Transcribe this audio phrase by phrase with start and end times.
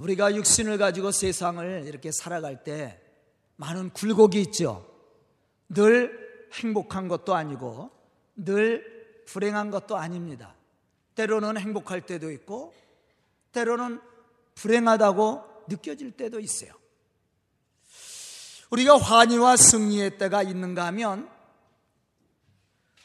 [0.00, 3.00] 우리가 육신을 가지고 세상을 이렇게 살아갈 때
[3.56, 4.86] 많은 굴곡이 있죠.
[5.68, 7.90] 늘 행복한 것도 아니고
[8.36, 10.54] 늘 불행한 것도 아닙니다.
[11.14, 12.74] 때로는 행복할 때도 있고
[13.52, 14.00] 때로는
[14.54, 16.72] 불행하다고 느껴질 때도 있어요.
[18.70, 21.28] 우리가 환희와 승리의 때가 있는가 하면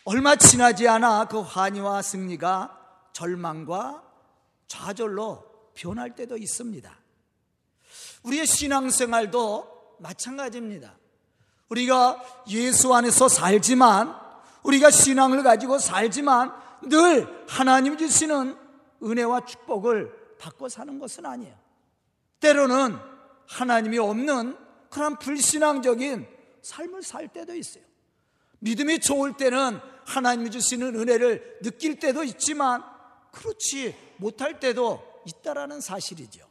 [0.04, 4.04] 얼마 지나지 않아 그 환희와 승리가 절망과
[4.68, 5.51] 좌절로
[5.82, 6.96] 변할 때도 있습니다.
[8.22, 10.96] 우리의 신앙생활도 마찬가지입니다.
[11.70, 14.16] 우리가 예수 안에서 살지만
[14.62, 16.54] 우리가 신앙을 가지고 살지만
[16.84, 18.56] 늘 하나님 주시는
[19.02, 21.56] 은혜와 축복을 받고 사는 것은 아니에요.
[22.40, 22.96] 때로는
[23.48, 24.56] 하나님이 없는
[24.92, 26.28] 그런 불신앙적인
[26.62, 27.84] 삶을 살 때도 있어요.
[28.60, 32.84] 믿음이 좋을 때는 하나님이 주시는 은혜를 느낄 때도 있지만
[33.32, 36.46] 그렇지 못할 때도 있다라는 사실이죠.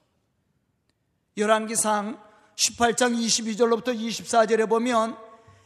[1.37, 2.21] 열왕기상
[2.57, 5.17] 18장 22절로부터 24절에 보면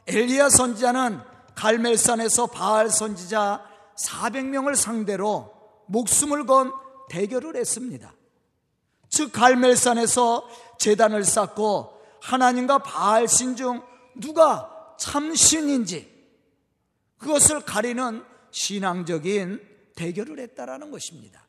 [0.07, 1.21] 엘리야 선지자는
[1.55, 3.65] 갈멜산에서 바알 선지자
[3.97, 5.53] 400명을 상대로
[5.87, 6.73] 목숨을 건
[7.09, 8.13] 대결을 했습니다.
[9.09, 13.83] 즉 갈멜산에서 재단을 쌓고 하나님과 바알 신 중
[14.15, 16.13] 누가 참 신인지
[17.19, 19.61] 그것을 가리는 신앙적인
[19.97, 21.44] 대결을 했다라는 것입니다.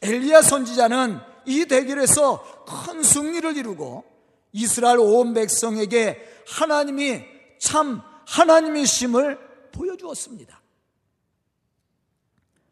[0.00, 4.04] 엘리야 선지자는 이 대결에서 큰 승리를 이루고
[4.52, 7.24] 이스라엘 온 백성에게 하나님이
[7.58, 10.60] 참 하나님이심을 보여주었습니다.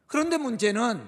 [0.07, 1.07] 그런데 문제는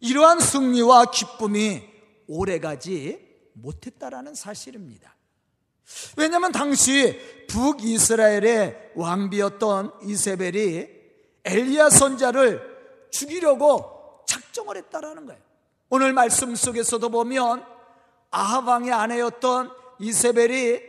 [0.00, 1.82] 이러한 승리와 기쁨이
[2.26, 3.18] 오래가지
[3.54, 5.14] 못했다라는 사실입니다.
[6.16, 10.88] 왜냐하면 당시 북이스라엘의 왕비였던 이세벨이
[11.44, 13.93] 엘리야 선자를 죽이려고
[14.26, 15.40] 작정을 했다라는 거예요.
[15.90, 17.64] 오늘 말씀 속에서도 보면
[18.30, 20.80] 아하방의 아내였던 이세벨이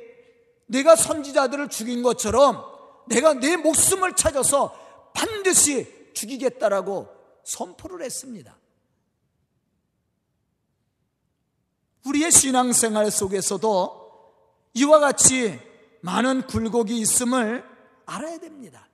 [0.67, 2.65] 내가 선지자들을 죽인 것처럼
[3.07, 4.75] 내가 내 목숨을 찾아서
[5.13, 7.07] 반드시 죽이겠다라고
[7.43, 8.57] 선포를 했습니다.
[12.05, 14.05] 우리의 신앙생활 속에서도
[14.73, 15.59] 이와 같이
[16.01, 17.63] 많은 굴곡이 있음을
[18.05, 18.87] 알아야 됩니다.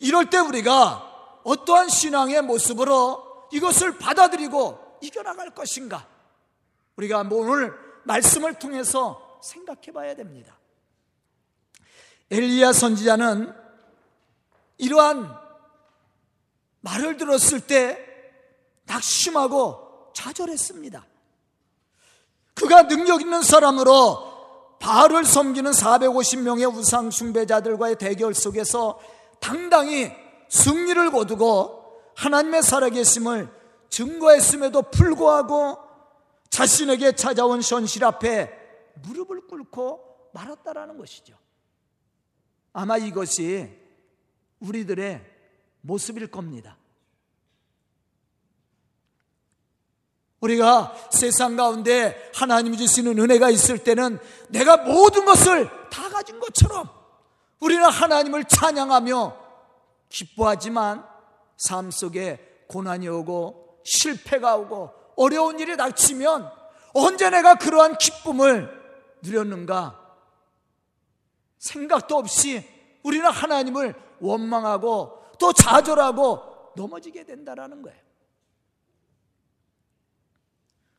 [0.00, 6.08] 이럴 때 우리가 어떠한 신앙의 모습으로 이것을 받아들이고 이겨나갈 것인가?
[6.96, 7.72] 우리가 오늘
[8.02, 10.58] 말씀을 통해서 생각해 봐야 됩니다.
[12.30, 13.54] 엘리야 선지자는
[14.78, 15.32] 이러한
[16.80, 17.98] 말을 들었을 때
[18.86, 21.06] 낙심하고 좌절했습니다.
[22.54, 28.98] 그가 능력 있는 사람으로 바알을 섬기는 450명의 우상 숭배자들과의 대결 속에서
[29.40, 30.12] 당당히
[30.48, 31.83] 승리를 거두고
[32.16, 33.48] 하나님의 살아계심을
[33.90, 35.78] 증거했음에도 불구하고
[36.50, 38.50] 자신에게 찾아온 현실 앞에
[39.02, 41.36] 무릎을 꿇고 말았다라는 것이죠.
[42.72, 43.70] 아마 이것이
[44.60, 45.24] 우리들의
[45.80, 46.76] 모습일 겁니다.
[50.40, 56.90] 우리가 세상 가운데 하나님이 주시는 은혜가 있을 때는 내가 모든 것을 다 가진 것처럼
[57.60, 59.36] 우리는 하나님을 찬양하며
[60.10, 61.13] 기뻐하지만
[61.56, 66.50] 삶 속에 고난이 오고 실패가 오고 어려운 일이 닥치면
[66.94, 68.70] 언제 내가 그러한 기쁨을
[69.22, 70.00] 누렸는가
[71.58, 72.68] 생각도 없이
[73.02, 77.98] 우리는 하나님을 원망하고 또 좌절하고 넘어지게 된다라는 거예요.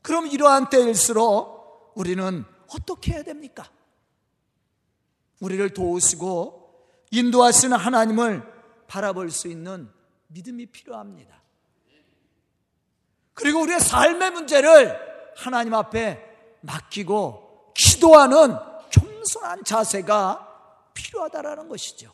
[0.02, 2.46] 그럼 이러한 때일수록 우리는
[2.76, 3.70] 어떻게 해야 됩니까?
[5.40, 6.66] 우리를 도우시고
[7.12, 8.44] 인도하시는 하나님을
[8.88, 9.90] 바라볼 수 있는
[10.28, 11.42] 믿음이 필요합니다.
[13.34, 14.98] 그리고 우리의 삶의 문제를
[15.36, 16.24] 하나님 앞에
[16.62, 18.56] 맡기고 기도하는
[18.90, 22.12] 겸손한 자세가 필요하다라는 것이죠.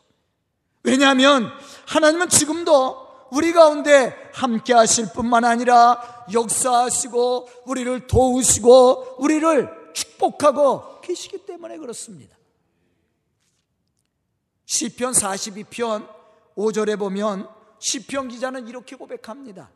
[0.84, 1.52] 왜냐하면
[1.88, 11.78] 하나님은 지금도 우리 가운데 함께 하실 뿐만 아니라 역사하시고 우리를 도우시고 우리를 축복하고 계시기 때문에
[11.78, 12.36] 그렇습니다.
[14.66, 16.08] 시편 42편
[16.58, 19.70] 5절에 보면 시편 기자는 이렇게 고백합니다.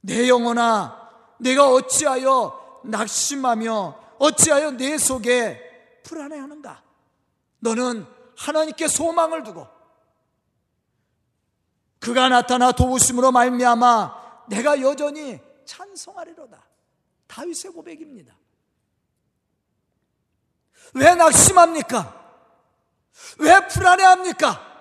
[0.00, 6.82] 내 영혼아 내가 어찌하여 낙심하며 어찌하여 내 속에 불안해하는가?
[7.58, 8.06] 너는
[8.36, 9.66] 하나님께 소망을 두고
[11.98, 16.64] 그가 나타나 도우심으로 말미암아 내가 여전히 찬송하리로다.
[17.26, 18.36] 다윗의 고백입니다.
[20.94, 22.20] 왜 낙심합니까?
[23.38, 24.71] 왜 불안해합니까?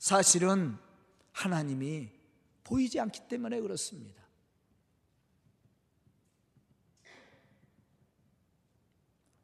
[0.00, 0.78] 사실은
[1.30, 2.10] 하나님이
[2.64, 4.20] 보이지 않기 때문에 그렇습니다.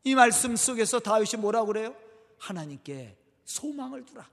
[0.02, 1.94] 이 말씀 속에서 다윗이 뭐라고 그래요?
[2.38, 4.26] 하나님께 소망을 두라.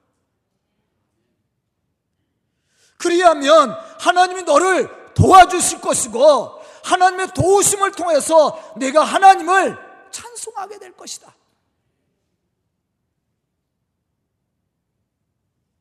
[2.98, 9.78] 그리하면 하나님이 너를 도와주실 것이고 하나님의 도우심을 통해서 내가 하나님을
[10.10, 11.36] 찬송하게 될 것이다.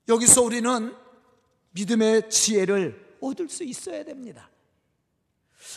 [0.08, 0.94] 여기서 우리는
[1.72, 4.50] 믿음의 지혜를 얻을 수 있어야 됩니다.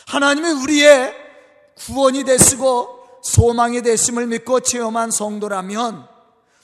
[0.06, 1.14] 하나님이 우리의
[1.76, 6.08] 구원이 되시고 소망이 되심을 믿고 체험한 성도라면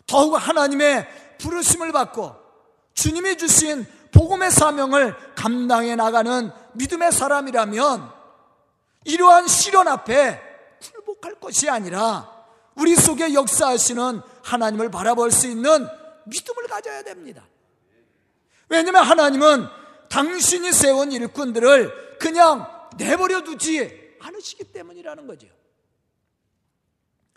[0.07, 1.07] 더욱 하나님의
[1.39, 2.37] 부르심을 받고
[2.95, 8.11] 주님이 주신 복음의 사명을 감당해 나가는 믿음의 사람이라면
[9.05, 10.41] 이러한 시련 앞에
[10.81, 12.31] 굴복할 것이 아니라
[12.75, 15.87] 우리 속에 역사하시는 하나님을 바라볼 수 있는
[16.25, 17.45] 믿음을 가져야 됩니다.
[18.73, 19.69] 왜냐하면 하나님은
[20.09, 22.67] 당신이 세운 일꾼들을 그냥
[22.97, 25.47] 내버려 두지 않으시기 때문이라는 거죠.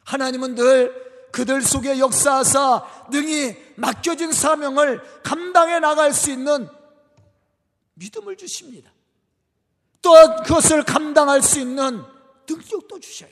[0.06, 6.70] 하나님은 늘 그들 속에 역사하사 능히 맡겨진 사명을 감당해 나갈 수 있는
[7.96, 8.94] 믿음을 주십니다.
[10.02, 12.02] 또한 그것을 감당할 수 있는
[12.48, 13.32] 능력도 주셔요.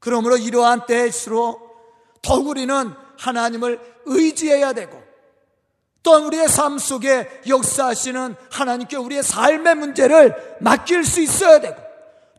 [0.00, 5.13] 그러므로 이러한 때일수록 더욱 우리는 하나님을 의지해야 되고
[6.04, 11.82] 또한 우리의 삶 속에 역사하시는 하나님께 우리의 삶의 문제를 맡길 수 있어야 되고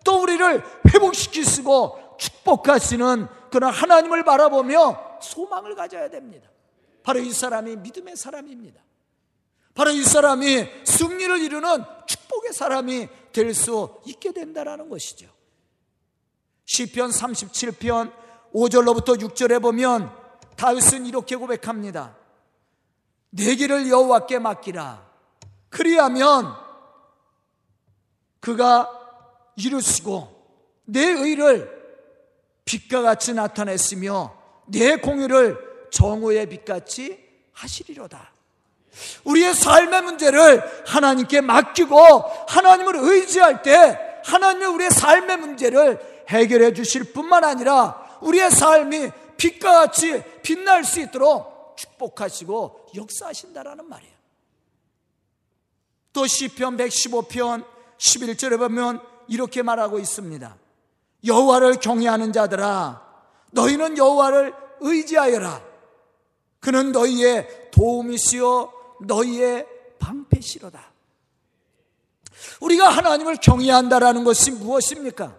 [0.06, 0.64] 또 우리를
[0.94, 6.48] 회복시키시고 축복하시는 그런 하나님을 바라보며 소망을 가져야 됩니다.
[7.04, 8.82] 바로 이 사람이 믿음의 사람입니다.
[9.74, 15.28] 바로 이 사람이 승리를 이루는 축복의 사람이 될 수 있게 된다라는 것이죠.
[16.66, 18.14] 시편 37편
[18.54, 20.10] 5절로부터 6절에 보면
[20.56, 22.16] 다윗은 이렇게 고백합니다.
[23.36, 25.06] 내 길을 여호와께 맡기라.
[25.70, 26.56] 그리하면
[28.40, 28.90] 그가
[29.58, 30.34] 이루시고
[30.86, 31.70] 내 의를
[32.64, 34.36] 빛과 같이 나타냈으며
[34.68, 38.32] 내 공의를 정오의 빛같이 하시리로다.
[39.26, 41.98] 우리의 삶의 문제를 하나님께 맡기고
[42.48, 50.24] 하나님을 의지할 때 하나님이 우리의 삶의 문제를 해결해 주실 뿐만 아니라 우리의 삶이 빛과 같이
[50.42, 54.16] 빛날 수 있도록 축복하시고 역사하신다라는 말이에요.
[56.14, 57.66] 또 시편 115편
[57.98, 60.58] 11절에 보면 이렇게 말하고 있습니다.
[61.26, 63.02] 여호와를 경외하는 자들아
[63.52, 65.62] 너희는 여호와를 의지하여라.
[66.60, 68.72] 그는 너희의 도움이시요
[69.02, 69.68] 너희의
[70.00, 70.94] 방패시로다.
[72.62, 75.36] 우리가 하나님을 경외한다라는 것이 무엇입니까?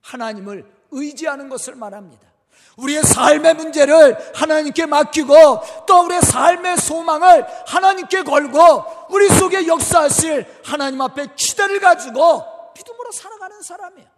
[0.00, 2.33] 하나님을 의지하는 것을 말합니다.
[2.76, 5.34] 우리의 삶의 문제를 하나님께 맡기고
[5.86, 12.44] 또 우리의 삶의 소망을 하나님께 걸고 우리 속에 역사하실 하나님 앞에 기대를 가지고
[12.76, 14.08] 믿음으로 살아가는 사람이에요.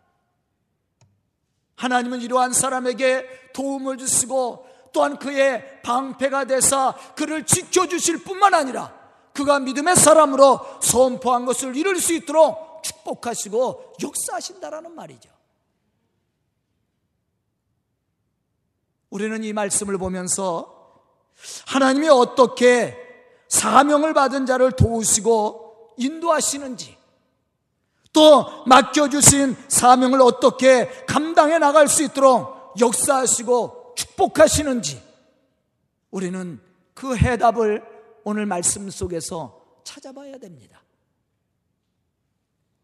[1.76, 8.94] 하나님은 이러한 사람에게 도움을 주시고 또한 그의 방패가 되사 그를 지켜주실 뿐만 아니라
[9.34, 15.35] 그가 믿음의 사람으로 선포한 것을 이룰 수 있도록 축복하시고 역사하신다라는 말이죠.
[19.16, 20.92] 우리는 이 말씀을 보면서
[21.66, 22.94] 하나님이 어떻게
[23.48, 26.98] 사명을 받은 자를 도우시고 인도하시는지
[28.12, 35.02] 또 맡겨주신 사명을 어떻게 감당해 나갈 수 있도록 역사하시고 축복하시는지
[36.10, 36.60] 우리는
[36.92, 37.82] 그 해답을
[38.22, 40.82] 오늘 말씀 속에서 찾아봐야 됩니다.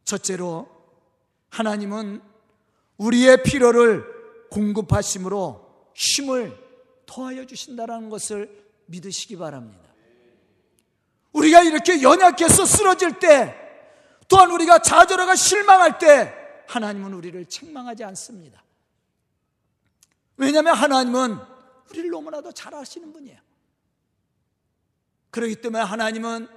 [0.05, 0.67] 첫째로
[1.51, 2.23] 하나님은
[2.97, 4.07] 우리의 필요를
[4.51, 5.62] 공급하심으로
[5.95, 6.57] 힘을
[7.07, 8.51] 더하여 주신다는 것을
[8.87, 9.91] 믿으시기 바랍니다.
[11.33, 13.55] 우리가 이렇게 연약해서 쓰러질 때,
[14.29, 16.35] 또한 우리가 좌절하가 실망할 때,
[16.69, 18.63] 하나님은 우리를 책망하지 않습니다.
[20.37, 21.39] 왜냐하면 하나님은
[21.91, 23.39] 우리를 너무나도 잘 아시는 분이에요.
[25.31, 26.49] 그렇기 때문에 하나님은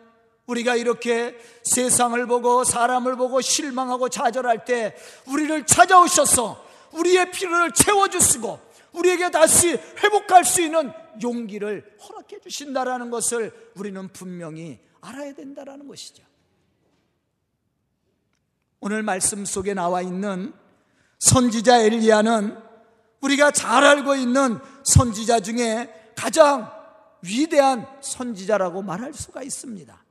[0.47, 4.95] 우리가 이렇게 세상을 보고 사람을 보고 실망하고 좌절할 때
[5.27, 8.64] 우리를 찾아오셔서 우리의 필요를 채워주시고
[8.95, 9.69] 우리에게 다시
[10.03, 16.23] 회복할 수 있는 용기를 허락해 주신다라는 것을 우리는 분명히 알아야 된다라는 것이죠.
[18.79, 20.53] 오늘 말씀 속에 나와 있는
[21.19, 22.57] 선지자 엘리야는
[23.21, 26.71] 우리가 잘 알고 있는 선지자 중에 가장
[27.21, 30.05] 위대한 선지자라고 말할 수가 있습니다.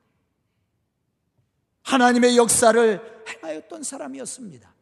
[1.83, 4.74] 하나님의 역사를 행하였던 사람이었습니다.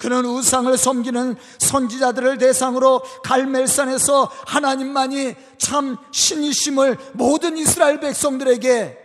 [0.00, 8.98] 그는 우상을 섬기는 선지자들을 대상으로 갈멜산에서 하나님만이 참 신이심을 모든 이스라엘 백성들에게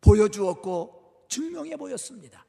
[0.00, 2.46] 보여주었고 증명해 보였습니다.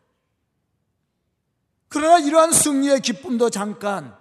[1.88, 4.16] 그러나 이러한 승리의 기쁨도 잠깐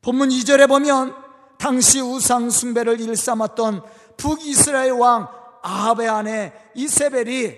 [0.00, 1.14] 본문 2절에 보면
[1.58, 3.82] 당시 우상 숭배를 일삼았던
[4.16, 5.28] 북이스라엘 왕
[5.62, 7.54] 아합의 아내 이세벨이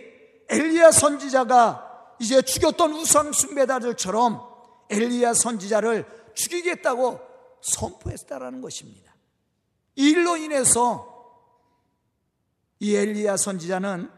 [0.49, 4.56] 엘리야 선지자가 이제 죽였던 우상 숭배자들처럼
[4.91, 7.21] 엘리야 선지자를 죽이겠다고
[7.61, 9.15] 선포했다라는 것입니다.
[9.97, 11.13] 이 일로 인해서
[12.79, 14.11] 이 엘리야 선지자는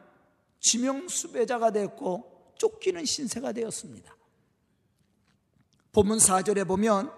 [0.60, 4.16] 지명 수배자가 됐고 쫓기는 신세가 되었습니다.
[5.92, 7.12] 본문 4절에 보면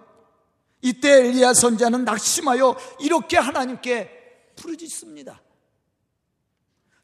[0.81, 5.41] 이때 엘리야 선자는 낙심하여 이렇게 하나님께 부르짖습니다.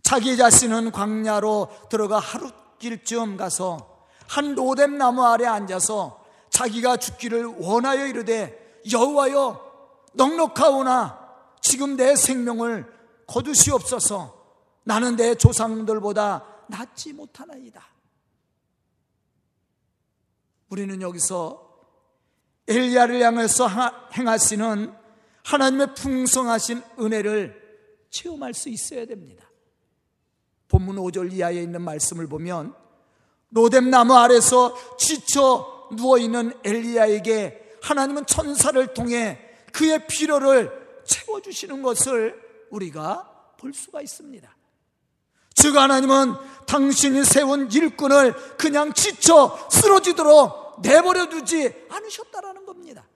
[0.02, 6.17] 자기 자신은 광야로 들어가 하루 길쯤 가서 한 로뎀 나무 아래 앉아서
[6.58, 11.28] 자기가 죽기를 원하여 이르되 여호와여 넉넉하오나
[11.62, 12.92] 지금 내 생명을
[13.28, 14.36] 거두시옵소서
[14.84, 17.86] 나는 내 조상들보다 낫지 못하나이다.
[20.70, 21.64] 우리는 여기서
[22.68, 23.68] 엘리야를 향해서
[24.18, 24.96] 행하시는
[25.44, 29.48] 하나님의 풍성하신 은혜를 체험할 수 있어야 됩니다.
[30.70, 32.74] 본문 5절 이하에 있는 말씀을 보면
[33.52, 39.40] 로뎀 나무 아래서 지쳐 누워 있는 엘리야에게 하나님은 천사를 통해
[39.72, 40.72] 그의 필요를
[41.06, 42.40] 채워 주시는 것을
[42.70, 44.56] 우리가 볼 수가 있습니다.
[45.56, 46.36] 즉 하나님은
[46.68, 53.08] 당신이 세운 일꾼을 그냥 지쳐 쓰러지도록 내버려 두지 않으셨다라는 겁니다.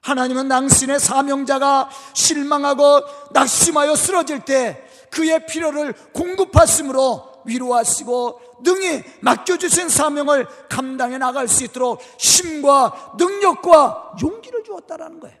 [0.00, 3.00] 하나님은 당신의 사명자가 실망하고
[3.32, 13.14] 낙심하여 쓰러질 때 그의 필요를 공급하심으로 위로하시고 능히 맡겨주신 사명을 감당해 나갈 수 있도록 힘과
[13.18, 15.38] 능력과 용기를 주었다라는 거예요.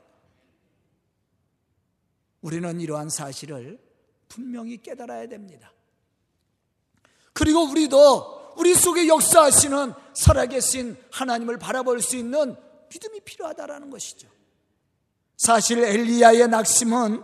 [2.42, 3.78] 우리는 이러한 사실을
[4.28, 5.72] 분명히 깨달아야 됩니다.
[7.32, 12.54] 그리고 우리도 우리 속에 역사하시는 살아계신 하나님을 바라볼 수 있는
[12.92, 14.28] 믿음이 필요하다라는 것이죠.
[15.36, 17.22] 사실 엘리야의 낙심은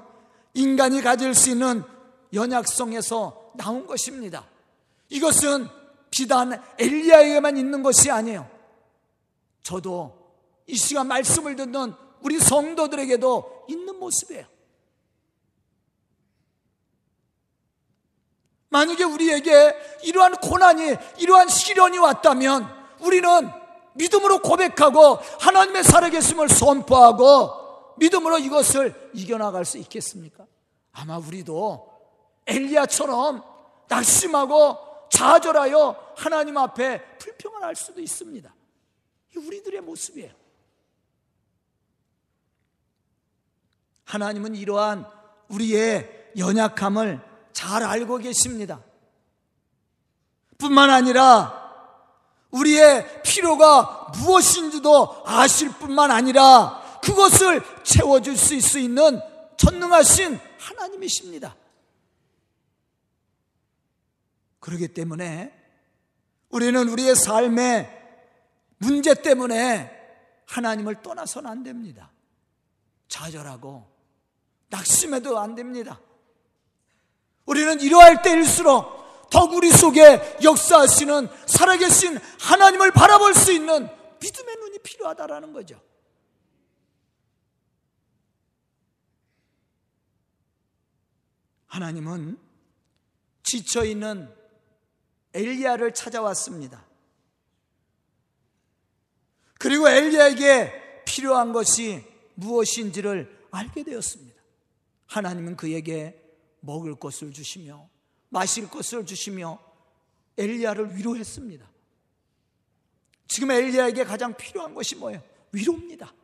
[0.55, 1.85] 인간이 가질 수 있는
[2.33, 4.49] 연약성에서 나온 것입니다.
[5.09, 5.69] 이것은
[6.11, 8.49] 비단 엘리야에게만 있는 것이 아니에요.
[9.63, 10.19] 저도
[10.67, 14.47] 이 시간 말씀을 듣는 우리 성도들에게도 있는 모습이에요.
[18.71, 19.75] 만약에 우리에게
[20.05, 22.69] 이러한 고난이, 이러한 시련이 왔다면
[23.01, 23.51] 우리는
[23.95, 30.47] 믿음으로 고백하고 하나님의 살아계심을 선포하고 믿음으로 이것을 이겨나갈 수 있겠습니까?
[30.93, 31.91] 아마 우리도
[32.47, 33.43] 엘리야처럼
[33.89, 38.55] 낙심하고 좌절하여 하나님 앞에 불평을 할 수도 있습니다.
[39.37, 40.33] 우리들의 모습이에요.
[44.05, 45.07] 하나님은 이러한
[45.49, 47.21] 우리의 연약함을
[47.53, 48.83] 잘 알고 계십니다.
[50.59, 51.59] 뿐만 아니라
[52.51, 59.21] 우리의 필요가 무엇인지도 아실 뿐만 아니라 그것을 채워줄 수 있는
[59.57, 61.55] 전능하신 하나님이십니다.
[64.61, 65.53] 그렇기 때문에
[66.51, 67.99] 우리는 우리의 삶의
[68.79, 69.99] 문제 때문에
[70.47, 72.11] 하나님을 떠나서는 안 됩니다.
[73.09, 73.87] 좌절하고
[74.69, 76.01] 낙심해도 안 됩니다.
[77.47, 83.89] 우리는 이러할 때일수록 더욱 우리 속에 역사하시는 살아계신 하나님을 바라볼 수 있는
[84.21, 85.81] 믿음의 눈이 필요하다라는 거죠.
[91.67, 92.39] 하나님은
[93.45, 94.40] 지쳐 있는
[95.35, 96.85] 엘리야를 찾아왔습니다.
[99.59, 104.41] 그리고 엘리야에게 필요한 것이 무엇인지를 알게 되었습니다.
[105.07, 106.21] 하나님은 그에게
[106.61, 107.89] 먹을 것을 주시며
[108.29, 109.59] 마실 것을 주시며
[110.39, 111.69] 엘리야를 위로했습니다.
[113.29, 115.23] 지금 엘리야에게 가장 필요한 것이 뭐예요?
[115.53, 116.15] 위로입니다.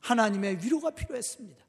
[0.00, 1.64] 하나님의 위로가 필요했습니다.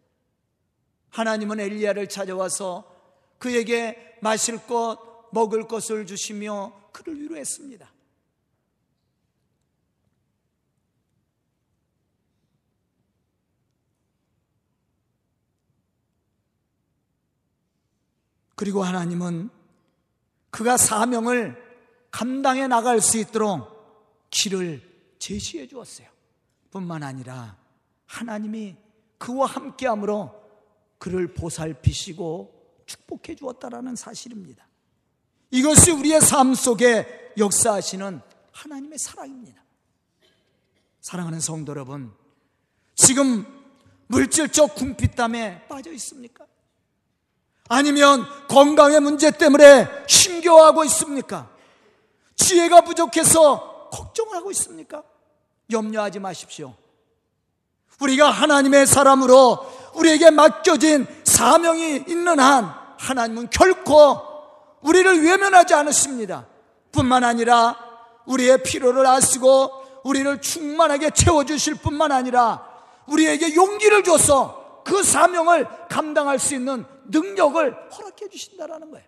[1.09, 2.96] 하나님은 엘리야를 찾아와서
[3.37, 7.91] 그에게 마실 것, 먹을 것을 주시며 그를 위로했습니다.
[18.55, 19.51] 그리고 하나님은
[20.49, 21.63] 그가 사명을
[22.09, 24.81] 감당해 나갈 수 있도록 길을
[25.19, 26.07] 제시해 주었어요.
[26.71, 27.55] 뿐만 아니라
[28.07, 28.75] 하나님이
[29.19, 30.33] 그와 함께함으로
[30.97, 32.56] 그를 보살피시고
[32.87, 34.65] 축복해 주었다라는 사실입니다.
[35.51, 39.63] 이것이 우리의 삶 속에 역사하시는 하나님의 사랑입니다.
[41.01, 42.11] 사랑하는 성도 여러분,
[42.95, 43.45] 지금
[44.07, 46.45] 물질적 궁핍담에 빠져 있습니까?
[47.69, 51.49] 아니면 건강의 문제 때문에 힘겨워하고 있습니까?
[52.35, 55.03] 지혜가 부족해서 걱정을 하고 있습니까?
[55.71, 56.75] 염려하지 마십시오.
[57.99, 64.19] 우리가 하나님의 사람으로 우리에게 맡겨진 사명이 있는 한 하나님은 결코
[64.81, 66.47] 우리를 외면하지 않으십니다.
[66.91, 67.77] 뿐만 아니라
[68.25, 72.67] 우리의 필요를 아시고 우리를 충만하게 채워주실 뿐만 아니라
[73.05, 79.05] 우리에게 용기를 줘서 그 사명을 감당할 수 있는 능력을 허락해 주신다라는 거예요.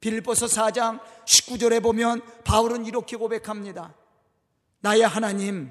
[0.00, 3.94] 빌보서 4장 19절에 보면 바울은 이렇게 고백합니다.
[4.80, 5.70] 나의 하나님,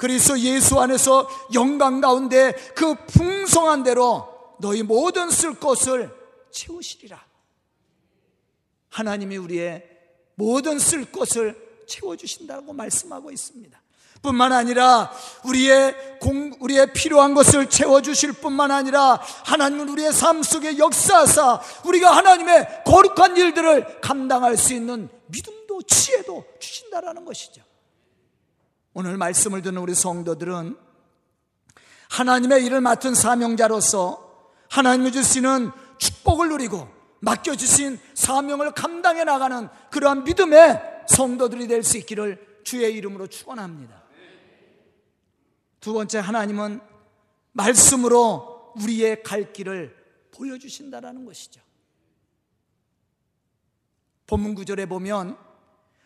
[0.00, 4.26] 그리스도 예수 안에서 영광 가운데 그 풍성한 대로
[4.58, 6.10] 너희 모든 쓸 것을
[6.50, 7.22] 채우시리라.
[8.88, 9.86] 하나님이 우리의
[10.36, 11.54] 모든 쓸 것을
[11.86, 13.78] 채워주신다고 말씀하고 있습니다.
[14.22, 15.12] 뿐만 아니라
[15.44, 22.84] 우리의 공, 우리의 필요한 것을 채워주실 뿐만 아니라 하나님은 우리의 삶 속에 역사하사 우리가 하나님의
[22.86, 27.69] 거룩한 일들을 감당할 수 있는 믿음도 지혜도 주신다라는 것이죠.
[28.92, 30.76] 오늘 말씀을 듣는 우리 성도들은
[32.10, 36.88] 하나님의 일을 맡은 사명자로서 하나님이 주시는 축복을 누리고
[37.20, 44.02] 맡겨주신 사명을 감당해 나가는 그러한 믿음의 성도들이 될 수 있기를 주의 이름으로 축원합니다.
[45.80, 46.80] 두 번째 하나님은
[47.52, 49.96] 말씀으로 우리의 갈 길을
[50.32, 51.60] 보여주신다라는 것이죠.
[54.26, 55.36] 본문 구절에 보면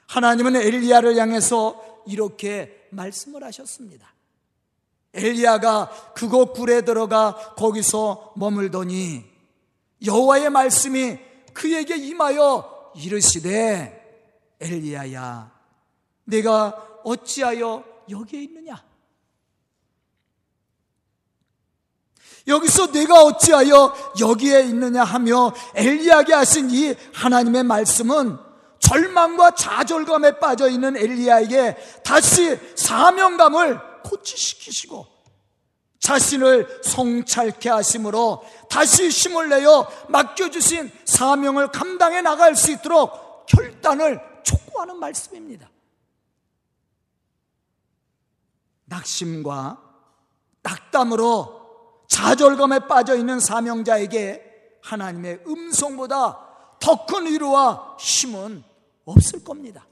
[0.06, 4.14] 하나님은 엘리야를 향해서 이렇게 말씀을 하셨습니다.
[5.14, 9.24] 엘리야가 그곳 굴에 들어가 거기서 머물더니
[10.04, 11.18] 여호와의 말씀이
[11.52, 14.02] 그에게 임하여 이르시되
[14.60, 15.52] 엘리야야
[16.24, 18.84] 내가 어찌하여 여기에 있느냐
[22.46, 28.43] 여기서 내가 어찌하여 여기에 있느냐 하며 엘리야에게 하신 이 하나님의 말씀은
[28.84, 35.06] 절망과 좌절감에 빠져 있는 엘리야에게 다시 사명감을 고치시키시고
[36.00, 45.70] 자신을 성찰케 하심으로 다시 힘을 내어 맡겨주신 사명을 감당해 나갈 수 있도록 결단을 촉구하는 말씀입니다.
[48.84, 49.78] 낙심과
[50.62, 56.40] 낙담으로 좌절감에 빠져 있는 사명자에게 하나님의 음성보다
[56.80, 58.73] 더 큰 위로와 힘은
[59.04, 59.86] 없을 겁니다.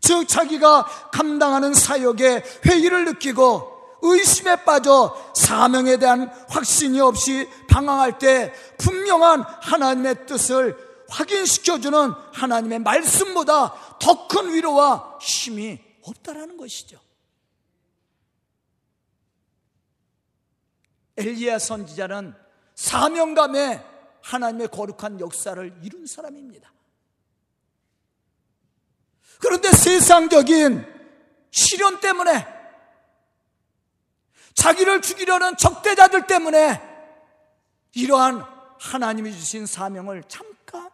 [0.00, 9.42] 즉, 자기가 감당하는 사역에 회의를 느끼고 의심에 빠져 사명에 대한 확신이 없이 방황할 때 분명한
[9.42, 16.98] 하나님의 뜻을 확인시켜주는 하나님의 말씀보다 더 큰 위로와 힘이 없다라는 것이죠.
[21.16, 22.34] 엘리야 선지자는
[22.74, 23.84] 사명감에
[24.22, 26.72] 하나님의 거룩한 역사를 이룬 사람입니다.
[29.40, 30.86] 그런데 세상적인
[31.50, 32.46] 시련 때문에
[34.54, 36.80] 자기를 죽이려는 적대자들 때문에
[37.94, 38.44] 이러한
[38.78, 40.90] 하나님이 주신 사명을 잠깐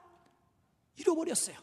[0.96, 1.56] 잃어버렸어요.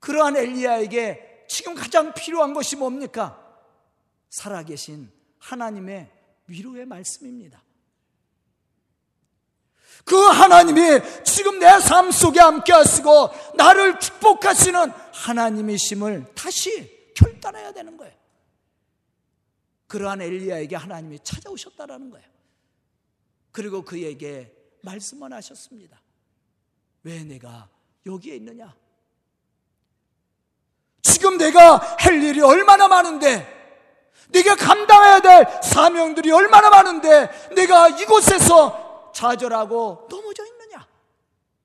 [0.00, 3.38] 그러한 엘리야에게 지금 가장 필요한 것이 뭡니까?
[4.30, 6.10] 살아계신 하나님의
[6.46, 7.62] 위로의 말씀입니다.
[10.04, 18.12] 그 하나님이 지금 내 삶 속에 함께 하시고 나를 축복하시는 하나님이심을 다시 결단해야 되는 거예요.
[19.86, 22.26] 그러한 엘리야에게 하나님이 찾아오셨다라는 거예요.
[23.52, 26.00] 그리고 그에게 말씀만 하셨습니다.
[27.04, 27.68] 왜 내가
[28.06, 28.74] 여기에 있느냐?
[31.02, 33.60] 지금 내가 할 일이 얼마나 많은데,
[34.30, 38.81] 내가 감당해야 될 사명들이 얼마나 많은데, 내가 이곳에서
[39.12, 40.86] 좌절하고 넘어져 있느냐?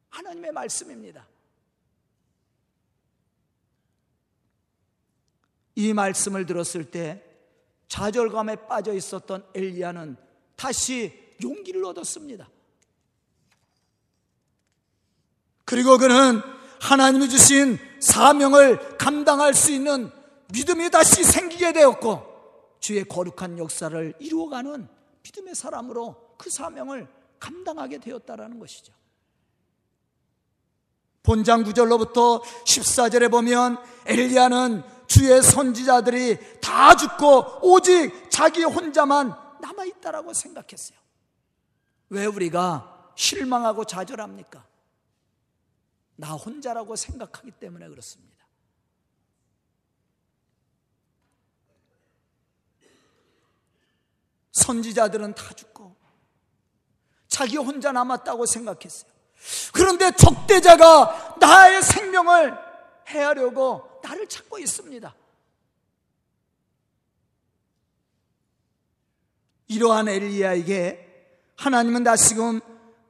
[0.10, 1.28] 하나님의 말씀입니다.
[5.76, 7.24] 이 말씀을 들었을 때
[7.88, 10.18] 좌절감에 빠져 있었던 엘리야는
[10.56, 12.50] 다시 용기를 얻었습니다.
[15.66, 16.42] 그리고 그는
[16.82, 20.12] 하나님이 주신 사명을 감당할 수 있는
[20.54, 24.88] 믿음이 다시 생기게 되었고 주의 거룩한 역사를 이루어가는
[25.24, 27.08] 믿음의 사람으로 그 사명을
[27.40, 28.94] 감당하게 되었다라는 것이죠.
[31.24, 40.98] 본장 9절로부터 14절에 보면 엘리야는 주의 선지자들이 다 죽고 오직 자기 혼자만 남아 있다라고 생각했어요.
[42.10, 44.66] 왜 우리가 실망하고 좌절합니까?
[46.16, 48.38] 나 혼자라고 생각하기 때문에 그렇습니다.
[54.52, 55.96] 선지자들은 다 죽고
[57.38, 59.12] 자기 혼자 남았다고 생각했어요.
[59.72, 62.58] 그런데 적대자가 나의 생명을
[63.10, 65.16] 해하려고 나를 찾고 있습니다.
[69.68, 72.60] 이러한 엘리야에게 하나님은 다시금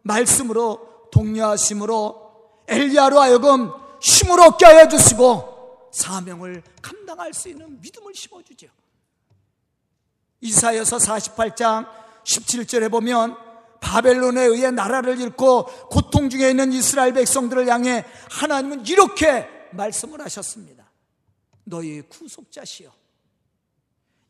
[0.02, 8.68] 말씀으로 독려하심으로 엘리야로 하여금 힘을 얻게 하여 주시고 사명을 감당할 수 있는 믿음을 심어 주죠.
[10.42, 11.88] 이사여서 48장
[12.26, 13.47] 17절에 보면
[13.80, 20.90] 바벨론에 의해 나라를 잃고 고통 중에 있는 이스라엘 백성들을 향해 하나님은 이렇게 말씀을 하셨습니다.
[21.64, 22.92] 너희 구속자시여.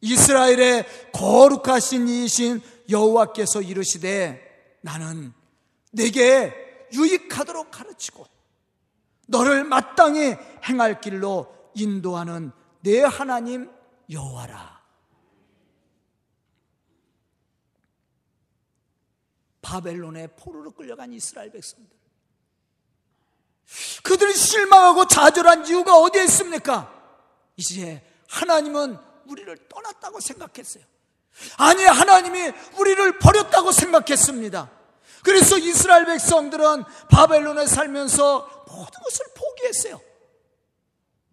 [0.02, 5.34] 이스라엘의 거룩하신 이신 여호와께서 이르시되 나는
[5.92, 6.54] 내게
[6.94, 8.26] 유익하도록 가르치고
[9.28, 13.70] 너를 마땅히 행할 길로 인도하는 내 하나님
[14.10, 14.77] 여호와라.
[19.68, 21.98] 바벨론의 포로로 끌려간 이스라엘 백성들.
[24.02, 26.94] 그들이 실망하고 좌절한 이유가 어디에 있습니까?
[27.58, 30.86] 이제 하나님은 우리를 떠났다고 생각했어요.
[31.58, 34.72] 아니, 하나님이 우리를 버렸다고 생각했습니다.
[35.22, 40.00] 그래서 이스라엘 백성들은 바벨론에 살면서 모든 것을 포기했어요.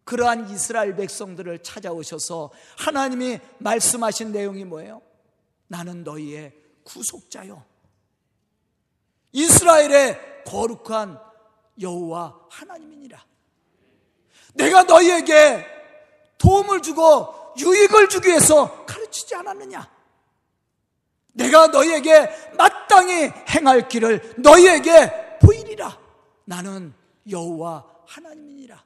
[0.03, 5.03] 그러한 이스라엘 백성들을 찾아오셔서 하나님이 말씀하신 내용이 뭐예요?
[5.69, 7.74] 나는 너희의 구속자요.
[9.35, 11.21] 이스라엘의 거룩한
[11.81, 13.23] 여호와 하나님이니라.
[14.55, 15.67] 내가 너희에게
[16.39, 19.93] 도움을 주고 유익을 주기 위해서 가르치지 않았느냐?
[21.33, 25.99] 내가 너희에게 마땅히 행할 길을 너희에게 보이리라.
[26.45, 26.95] 나는
[27.29, 28.85] 여호와 하나님이니라.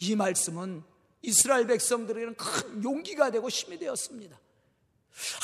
[0.00, 0.84] 이 말씀은
[1.22, 4.38] 이스라엘 백성들에게는 큰 용기가 되고 힘이 되었습니다.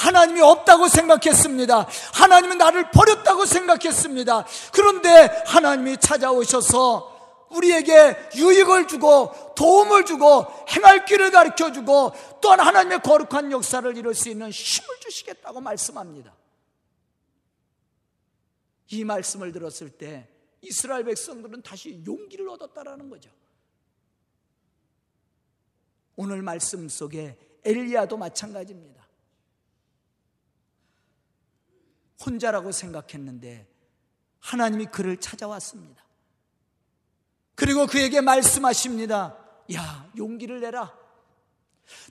[0.05, 1.88] 하나님이 없다고 생각했습니다.
[2.12, 4.47] 하나님은 나를 버렸다고 생각했습니다.
[4.71, 5.09] 그런데
[5.47, 12.12] 하나님이 찾아오셔서 우리에게 유익을 주고 도움을 주고 행할 길을 가르쳐 주고
[12.43, 16.35] 또한 하나님의 거룩한 역사를 이룰 수 있는 힘을 주시겠다고 말씀합니다.
[18.88, 20.29] 이 말씀을 들었을 때
[20.61, 23.31] 이스라엘 백성들은 다시 용기를 얻었다라는 거죠.
[26.17, 29.04] 오늘 말씀 속에 엘리야도 마찬가지입니다.
[32.24, 33.66] 혼자라고 생각했는데
[34.40, 36.05] 하나님이 그를 찾아왔습니다.
[37.55, 39.37] 그리고 그에게 말씀하십니다.
[39.74, 40.92] 야, 용기를 내라.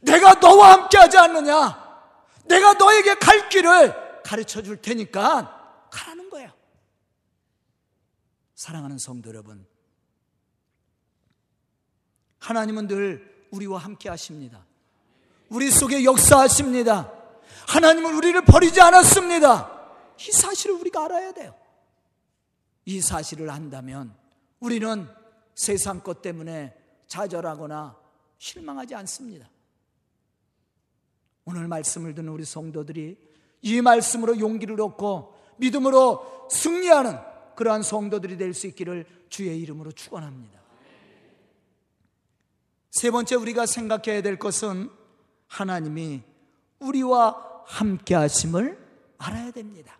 [0.01, 1.83] 내가 너와 함께 하지 않느냐?
[2.45, 6.53] 내가 너에게 갈 길을 가르쳐 줄 테니까 가라는 거야.
[8.55, 9.65] 사랑하는 성도 여러분.
[12.39, 14.65] 하나님은 늘 우리와 함께 하십니다.
[15.49, 17.11] 우리 속에 역사하십니다.
[17.67, 19.72] 하나님은 우리를 버리지 않았습니다.
[20.27, 21.55] 이 사실을 우리가 알아야 돼요.
[22.85, 24.15] 이 사실을 안다면
[24.59, 25.07] 우리는
[25.55, 26.75] 세상 것 때문에
[27.07, 27.97] 좌절하거나
[28.37, 29.49] 실망하지 않습니다.
[31.45, 33.17] 오늘 말씀을 듣는 우리 성도들이
[33.61, 37.17] 이 말씀으로 용기를 얻고 믿음으로 승리하는
[37.55, 40.61] 그러한 성도들이 될 수 있기를 주의 이름으로 축원합니다.
[42.91, 44.89] 세 번째 우리가 생각해야 될 것은
[45.47, 46.23] 하나님이
[46.79, 48.77] 우리와 함께 하심을
[49.17, 49.97] 알아야 됩니다.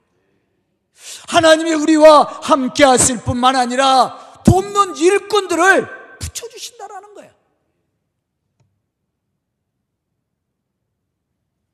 [1.27, 7.33] 하나님이 우리와 함께 하실 뿐만 아니라 돕는 일꾼들을 붙여주신다라는 거예요.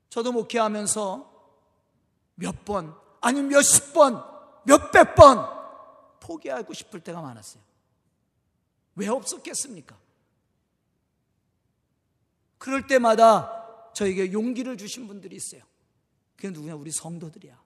[0.08, 1.30] 저도 목회하면서
[2.34, 4.24] 몇 번, 아니면 몇십 번,
[4.64, 5.46] 몇백 번
[6.20, 7.62] 포기하고 싶을 때가 많았어요.
[8.96, 9.96] 왜 없었겠습니까?
[12.58, 15.62] 그럴 때마다 저에게 용기를 주신 분들이 있어요.
[16.36, 16.74] 그게 누구냐?
[16.74, 17.58] 우리 성도들이야.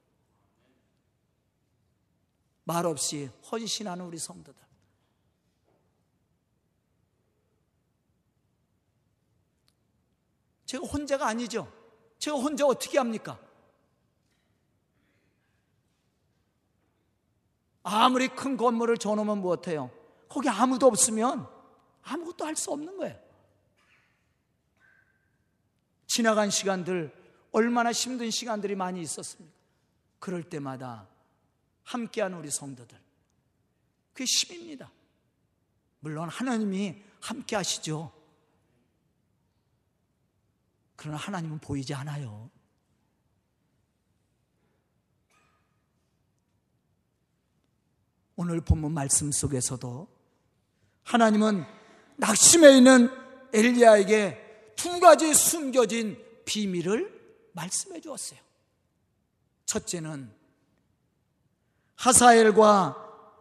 [2.64, 4.62] 말없이 헌신하는 우리 성도들.
[10.66, 11.70] 제가 혼자가 아니죠.
[12.18, 13.38] 제가 혼자 어떻게 합니까?
[17.82, 19.90] 아무리 큰 건물을 줘놓으면 무엇해요?
[20.28, 21.46] 거기 아무도 없으면
[22.02, 23.22] 아무것도 할 수 없는 거예요.
[26.06, 27.12] 지나간 시간들,
[27.52, 29.54] 얼마나 힘든 시간들이 많이 있었습니까?
[30.18, 31.08] 그럴 때마다
[31.84, 32.98] 함께하는 우리 성도들.
[34.12, 34.90] 그게 힘입니다.
[36.00, 38.12] 물론 하나님이 함께 하시죠.
[40.96, 42.50] 그러나 하나님은 보이지 않아요.
[48.36, 50.08] 오늘 본문 말씀 속에서도
[51.04, 51.64] 하나님은
[52.16, 53.08] 낙심해 있는
[53.52, 58.40] 엘리야에게 두 가지 숨겨진 비밀을 말씀해 주었어요.
[59.66, 60.43] 첫째는
[61.96, 62.96] 하사엘과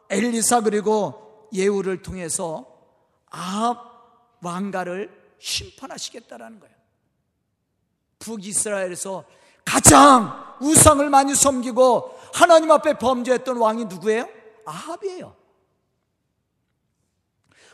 [0.09, 2.65] 엘리사 그리고 예후를 통해서
[3.29, 3.77] 아합
[4.41, 6.75] 왕가를 심판하시겠다라는 거예요.
[8.19, 9.25] 북이스라엘에서
[9.65, 14.27] 가장 우상을 많이 섬기고 하나님 앞에 범죄했던 왕이 누구예요?
[14.65, 15.35] 아합이에요.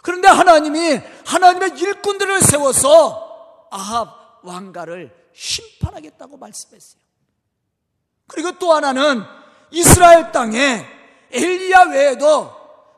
[0.01, 7.01] 그런데 하나님이 하나님의 일꾼들을 세워서 아합 왕가를 심판하겠다고 말씀했어요.
[8.27, 9.23] 그리고 또 하나는
[9.71, 10.85] 이스라엘 땅에
[11.31, 12.51] 엘리야 외에도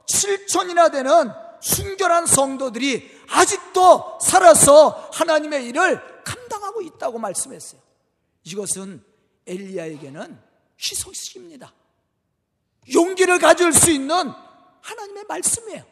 [0.06, 1.32] 7천이나 되는
[1.62, 7.80] 순결한 성도들이 아직도 살아서 하나님의 일을 감당하고 있다고 말씀했어요.
[8.44, 9.04] 이것은
[9.46, 10.40] 엘리야에게는
[10.80, 11.72] 희소식입니다.
[12.94, 14.32] 용기를 가질 수 있는
[14.82, 15.84] 하나님의 말씀이에요.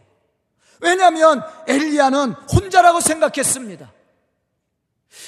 [0.82, 3.92] 왜냐하면 엘리야는 혼자라고 생각했습니다.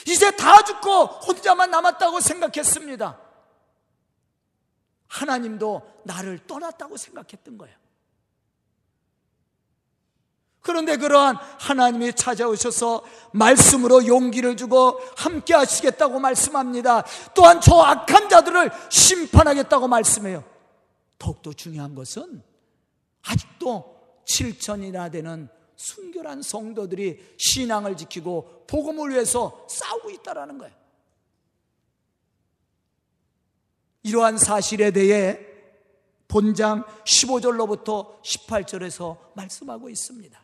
[0.07, 3.19] 이제 다 죽고 혼자만 남았다고 생각했습니다.
[5.11, 7.75] 하나님도 나를 떠났다고 생각했던 거예요.
[10.61, 17.03] 그런데 그러한 하나님이 찾아오셔서 말씀으로 용기를 주고 함께 하시겠다고 말씀합니다.
[17.33, 20.43] 또한 저 악한 자들을 심판하겠다고 말씀해요.
[21.17, 22.43] 더욱더 중요한 것은
[23.23, 30.80] 아직도 7천이나 되는 순결한 성도들이 신앙을 지키고 복음을 위해서 싸우고 있다라는 거예요.
[34.03, 35.39] 이러한 사실에 대해
[36.27, 40.41] 본장 15절로부터 18절에서 말씀하고 있습니다.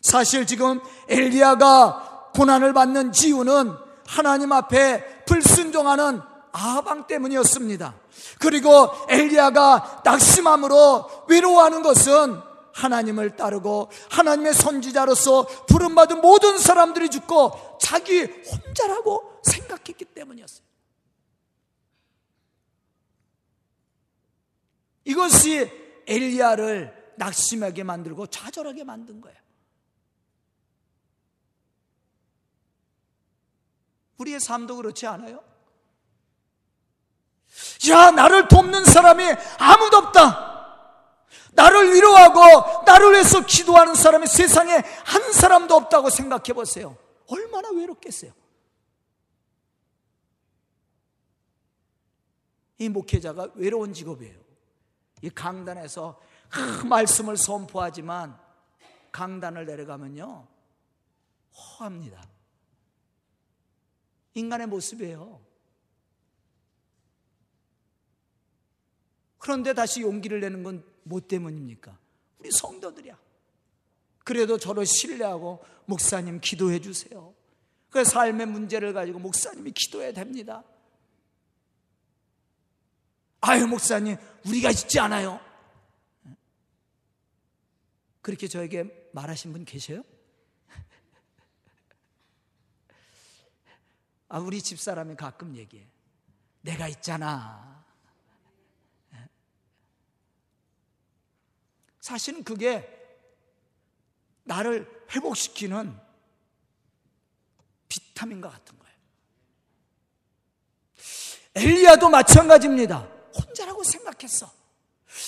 [0.00, 3.72] 사실 지금 엘리야가 고난을 받는 이유는
[4.06, 6.20] 하나님 앞에 불순종하는
[6.52, 7.94] 아방 때문이었습니다.
[8.38, 12.40] 그리고 엘리야가 낙심함으로 외로워하는 것은
[12.72, 20.67] 하나님을 따르고 하나님의 선지자로서 부름받은 모든 사람들이 죽고 자기 혼자라고 생각했기 때문이었어요.
[25.08, 25.70] 이것이
[26.06, 29.38] 엘리야를 낙심하게 만들고 좌절하게 만든 거예요.
[34.18, 35.42] 우리의 삶도 그렇지 않아요?
[37.88, 39.24] 야, 나를 돕는 사람이
[39.58, 40.46] 아무도 없다.
[41.52, 46.98] 나를 위로하고 나를 위해서 기도하는 사람이 세상에 한 사람도 없다고 생각해 보세요.
[47.28, 48.32] 얼마나 외롭겠어요.
[52.76, 54.47] 이 목회자가 외로운 직업이에요.
[55.22, 58.38] 이 강단에서 그 말씀을 선포하지만
[59.12, 60.46] 강단을 내려가면요.
[61.54, 62.22] 허합니다.
[64.34, 65.40] 인간의 모습이에요.
[69.38, 71.98] 그런데 다시 용기를 내는 건 뭐 때문입니까?
[72.38, 73.18] 우리 성도들이야.
[74.24, 77.34] 그래도 저를 신뢰하고 목사님 기도해 주세요.
[77.88, 80.62] 그 삶의 문제를 가지고 목사님이 기도해야 됩니다.
[83.40, 85.40] 아유, 목사님, 우리가 있지 않아요.
[88.20, 90.02] 그렇게 저에게 말하신 분 계셔요?
[94.28, 95.86] 아, 우리 집사람이 가끔 얘기해.
[96.60, 97.78] 내가 있잖아.
[102.00, 102.94] 사실은 그게
[104.44, 105.98] 나를 회복시키는
[107.88, 108.94] 비타민과 같은 거예요.
[111.54, 113.17] 엘리야도 마찬가지입니다.
[113.46, 114.50] 혼자라고 생각했어.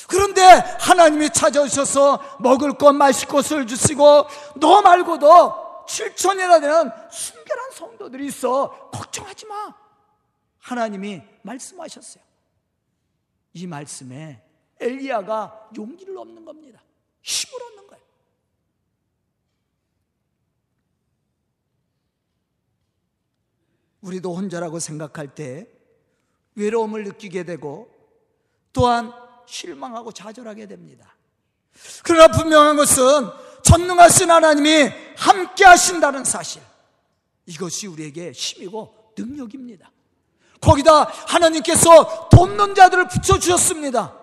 [0.08, 8.90] 그런데 하나님이 찾아오셔서 먹을 것, 마실 것을 주시고 너 말고도 7천이나 되는 순결한 성도들이 있어.
[8.90, 9.74] 걱정하지 마.
[10.58, 12.22] 하나님이 말씀하셨어요.
[13.54, 14.42] 이 말씀에
[14.78, 16.80] 엘리야가 용기를 얻는 겁니다.
[17.22, 18.04] 힘을 얻는 거예요.
[24.02, 25.66] 우리도 혼자라고 생각할 때
[26.54, 27.89] 외로움을 느끼게 되고
[28.72, 29.12] 또한
[29.46, 31.16] 실망하고 좌절하게 됩니다.
[32.04, 33.28] 그러나 분명한 것은
[33.62, 36.62] 전능하신 하나님이 함께 하신다는 사실.
[37.46, 39.90] 이것이 우리에게 힘이고 능력입니다.
[40.60, 44.16] 거기다 하나님께서 돕는 자들을 붙여주셨습니다.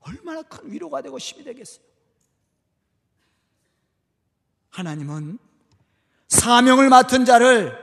[0.00, 1.84] 얼마나 큰 위로가 되고 힘이 되겠어요.
[4.70, 5.38] 하나님은
[6.28, 7.76] 사명을 맡은 자를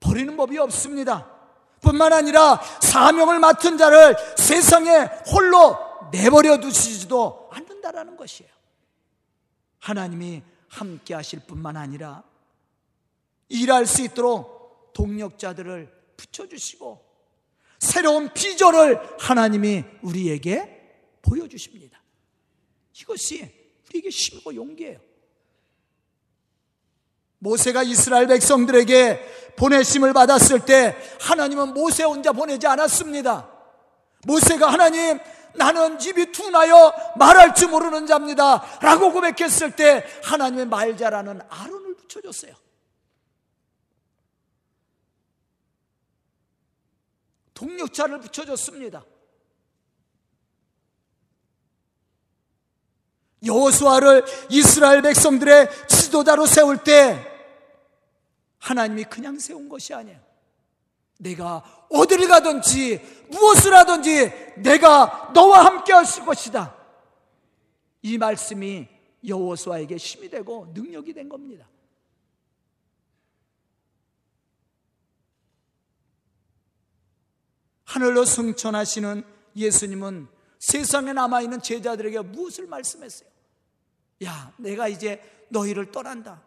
[0.00, 1.31] 버리는 법이 없습니다.
[1.82, 5.76] 뿐만 아니라 사명을 맡은 자를 세상에 홀로
[6.10, 8.50] 내버려 두시지도 않는다라는 것이에요.
[9.80, 12.22] 하나님이 함께 하실 뿐만 아니라
[13.48, 17.04] 일할 수 있도록 동력자들을 붙여주시고
[17.78, 22.00] 새로운 비전을 하나님이 우리에게 보여주십니다.
[22.98, 23.52] 이것이
[23.88, 25.00] 우리에게 힘과 용기예요.
[27.42, 33.50] 모세가 이스라엘 백성들에게 보내심을 받았을 때 하나님은 모세 혼자 보내지 않았습니다.
[34.24, 35.18] 모세가 하나님
[35.54, 38.62] 나는 입이 둔하여 말할 줄 모르는 자입니다.
[38.80, 42.54] 라고 고백했을 때 하나님의 말자라는 아론을 붙여줬어요.
[47.54, 49.04] 동력자를 붙여줬습니다.
[53.44, 57.31] 여호수아를 이스라엘 백성들의 지도자로 세울 때
[58.62, 60.20] 하나님이 그냥 세운 것이 아니에요.
[61.18, 66.76] 내가 어디를 가든지 무엇을 하든지 내가 너와 함께 하실 것이다.
[68.02, 68.88] 이 말씀이
[69.26, 71.68] 여호수아에게 힘이 되고 능력이 된 겁니다.
[77.84, 79.24] 하늘로 승천하시는
[79.56, 80.28] 예수님은
[80.60, 83.28] 세상에 남아있는 제자들에게 무엇을 말씀했어요?
[84.24, 85.20] 야, 내가 이제
[85.50, 86.42] 너희를 떠난다.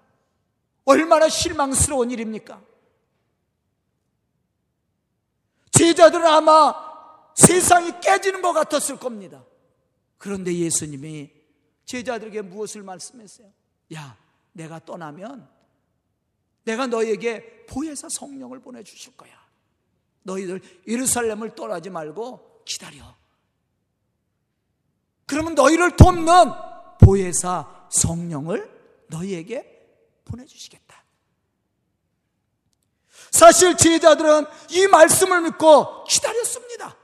[0.85, 2.61] 얼마나 실망스러운 일입니까?
[5.71, 6.73] 제자들은 아마
[7.35, 9.43] 세상이 깨지는 것 같았을 겁니다.
[10.17, 11.31] 그런데 예수님이
[11.85, 13.51] 제자들에게 무엇을 말씀했어요?
[13.93, 14.17] 야,
[14.53, 15.49] 내가 떠나면
[16.63, 19.33] 내가 너에게 보혜사 성령을 보내주실 거야.
[20.23, 23.15] 너희들 예루살렘을 떠나지 말고 기다려.
[25.27, 26.25] 그러면 너희를 돕는
[27.01, 29.74] 보혜사 성령을 너희에게
[30.25, 31.03] 보내주시겠다.
[33.31, 36.95] 사실 제자들은 이 말씀을 믿고 기다렸습니다.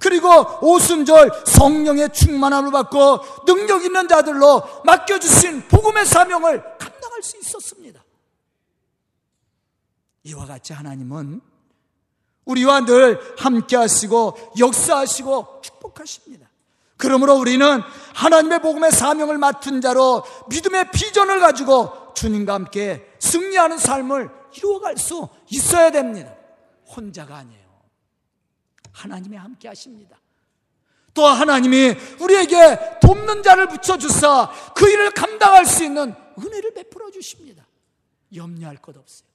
[0.00, 0.28] 그리고
[0.62, 8.04] 오순절 성령의 충만함을 받고 능력 있는 자들로 맡겨주신 복음의 사명을 감당할 수 있었습니다.
[10.24, 11.40] 이와 같이 하나님은
[12.44, 16.51] 우리와 늘 함께 하시고 역사하시고 축복하십니다.
[17.02, 17.80] 그러므로 우리는
[18.14, 25.90] 하나님의 복음의 사명을 맡은 자로 믿음의 비전을 가지고 주님과 함께 승리하는 삶을 이루어갈 수 있어야
[25.90, 26.32] 됩니다.
[26.86, 27.60] 혼자가 아니에요.
[28.92, 30.16] 하나님이 함께 하십니다.
[31.12, 37.66] 또 하나님이 우리에게 돕는 자를 붙여주사 그 일을 감당할 수 있는 은혜를 베풀어 주십니다.
[38.32, 39.28] 염려할 것 없어요.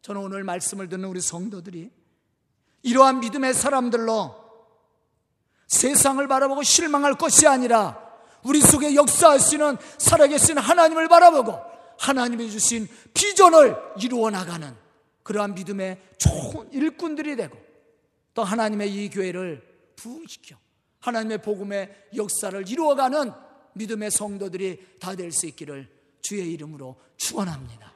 [0.00, 1.90] 저는 오늘 말씀을 듣는 우리 성도들이
[2.84, 4.47] 이러한 믿음의 사람들로
[5.68, 7.98] 세상을 바라보고 실망할 것이 아니라
[8.42, 11.58] 우리 속에 역사하시는 살아계신 하나님을 바라보고
[11.98, 14.74] 하나님이 주신 비전을 이루어 나가는
[15.22, 17.56] 그러한 믿음의 좋은 일꾼들이 되고
[18.34, 19.62] 또 하나님의 이 교회를
[19.96, 20.56] 부흥시켜
[21.00, 23.32] 하나님의 복음의 역사를 이루어가는
[23.74, 25.88] 믿음의 성도들이 다 될 수 있기를
[26.22, 27.92] 주의 이름으로 축원합니다.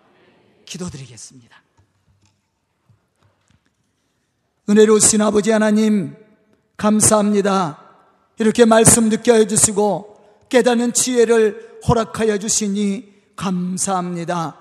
[0.65, 1.63] 기도드리겠습니다.
[4.69, 6.22] 은혜로우신 아버지 하나님
[6.83, 7.79] 감사합니다.
[8.41, 10.17] 이렇게 말씀 듣게 해주시고
[10.49, 13.05] 깨닫는 지혜를 허락하여 주시니
[13.37, 14.57] 감사합니다.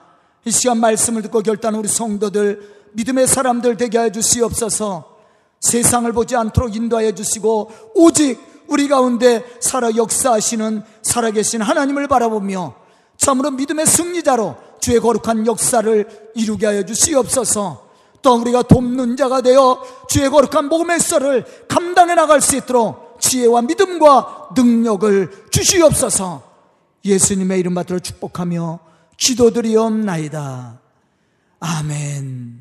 [0.45, 5.17] 이 시간 말씀을 듣고 결단한 우리 성도들 믿음의 사람들 되게 해 주시옵소서
[5.61, 12.75] 세상을 보지 않도록 인도하여 주시고 오직 우리 가운데 살아 역사하시는 살아계신 하나님을 바라보며
[13.17, 17.80] 참으로 믿음의 승리자로 주의 거룩한 역사를 이루게 하여 주시옵소서
[18.21, 24.49] 또 우리가 돕는 자가 되어 주의 거룩한 복음의 썰을 감당해 나갈 수 있도록 지혜와 믿음과
[24.55, 26.43] 능력을 주시옵소서
[27.05, 28.79] 예수님의 이름 받들어 축복하며
[29.17, 30.79] 기도드리옵나이다.
[31.59, 32.60] 아멘.